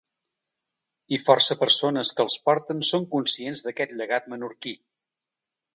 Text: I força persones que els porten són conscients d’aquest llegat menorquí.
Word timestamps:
I 1.17 1.19
força 1.25 1.57
persones 1.59 2.11
que 2.19 2.25
els 2.27 2.39
porten 2.49 2.83
són 2.91 3.07
conscients 3.15 3.65
d’aquest 3.69 3.97
llegat 4.01 4.31
menorquí. 4.35 4.77